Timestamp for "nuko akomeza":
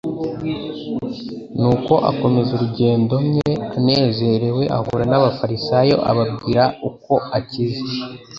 1.59-2.51